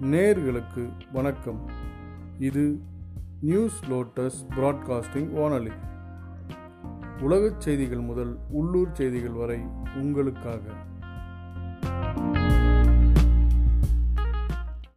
நேர்களுக்கு 0.00 0.88
வணக்கம். 1.12 1.70
இது 2.38 2.78
நியூஸ் 3.40 3.84
லோட்டஸ் 3.90 4.46
பிராட்காஸ்டிங் 4.56 5.32
வானொலி. 5.32 5.70
உலகச் 7.20 7.60
செய்திகள் 7.60 8.00
முதல் 8.00 8.38
உள்ளூர் 8.50 8.92
செய்திகள் 8.92 9.30
வரை 9.30 9.60
உங்களுக்காக. 9.96 10.60